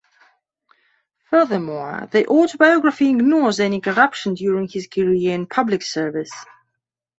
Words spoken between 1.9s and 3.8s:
the autobiography ignores any